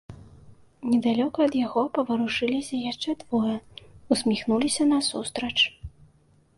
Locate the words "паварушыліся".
1.99-2.75